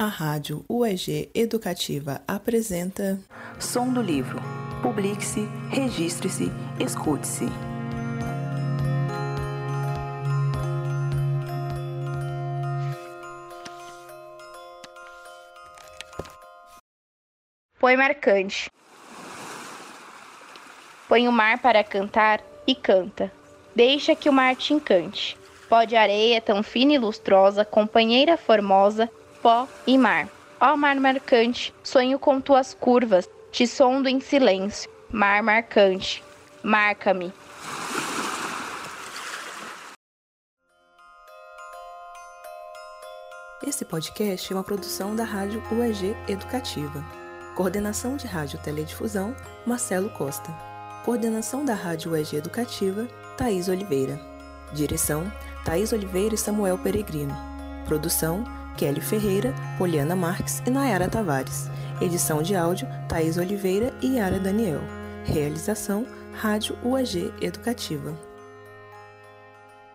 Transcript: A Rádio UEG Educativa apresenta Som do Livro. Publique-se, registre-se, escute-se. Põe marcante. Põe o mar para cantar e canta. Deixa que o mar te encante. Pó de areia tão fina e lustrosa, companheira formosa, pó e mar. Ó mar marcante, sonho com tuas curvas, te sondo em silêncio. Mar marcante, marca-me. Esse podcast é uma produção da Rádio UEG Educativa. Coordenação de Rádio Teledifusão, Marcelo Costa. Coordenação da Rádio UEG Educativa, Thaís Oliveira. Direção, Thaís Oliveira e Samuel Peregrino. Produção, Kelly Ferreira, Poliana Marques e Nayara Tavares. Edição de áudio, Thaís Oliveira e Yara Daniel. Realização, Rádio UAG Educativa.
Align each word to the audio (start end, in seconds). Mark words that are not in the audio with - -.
A 0.00 0.06
Rádio 0.06 0.64
UEG 0.66 1.30
Educativa 1.34 2.22
apresenta 2.26 3.20
Som 3.58 3.92
do 3.92 4.00
Livro. 4.00 4.40
Publique-se, 4.82 5.40
registre-se, 5.68 6.44
escute-se. 6.82 7.44
Põe 17.78 17.94
marcante. 17.98 18.70
Põe 21.10 21.28
o 21.28 21.32
mar 21.32 21.58
para 21.58 21.84
cantar 21.84 22.42
e 22.66 22.74
canta. 22.74 23.30
Deixa 23.76 24.16
que 24.16 24.30
o 24.30 24.32
mar 24.32 24.56
te 24.56 24.72
encante. 24.72 25.36
Pó 25.68 25.84
de 25.84 25.94
areia 25.94 26.40
tão 26.40 26.62
fina 26.62 26.94
e 26.94 26.98
lustrosa, 26.98 27.66
companheira 27.66 28.38
formosa, 28.38 29.10
pó 29.42 29.66
e 29.86 29.96
mar. 29.98 30.28
Ó 30.60 30.76
mar 30.76 30.96
marcante, 30.96 31.74
sonho 31.82 32.18
com 32.18 32.40
tuas 32.40 32.74
curvas, 32.74 33.28
te 33.50 33.66
sondo 33.66 34.08
em 34.08 34.20
silêncio. 34.20 34.90
Mar 35.10 35.42
marcante, 35.42 36.22
marca-me. 36.62 37.32
Esse 43.66 43.84
podcast 43.84 44.52
é 44.52 44.56
uma 44.56 44.64
produção 44.64 45.14
da 45.14 45.24
Rádio 45.24 45.62
UEG 45.70 46.16
Educativa. 46.28 47.04
Coordenação 47.54 48.16
de 48.16 48.26
Rádio 48.26 48.58
Teledifusão, 48.58 49.36
Marcelo 49.66 50.08
Costa. 50.10 50.50
Coordenação 51.04 51.64
da 51.64 51.74
Rádio 51.74 52.12
UEG 52.12 52.36
Educativa, 52.36 53.06
Thaís 53.36 53.68
Oliveira. 53.68 54.18
Direção, 54.72 55.30
Thaís 55.64 55.92
Oliveira 55.92 56.34
e 56.34 56.38
Samuel 56.38 56.78
Peregrino. 56.78 57.34
Produção, 57.86 58.44
Kelly 58.76 59.00
Ferreira, 59.00 59.54
Poliana 59.78 60.16
Marques 60.16 60.62
e 60.66 60.70
Nayara 60.70 61.08
Tavares. 61.08 61.68
Edição 62.00 62.42
de 62.42 62.56
áudio, 62.56 62.88
Thaís 63.08 63.36
Oliveira 63.36 63.92
e 64.00 64.16
Yara 64.16 64.38
Daniel. 64.38 64.80
Realização, 65.24 66.06
Rádio 66.32 66.76
UAG 66.82 67.32
Educativa. 67.40 68.29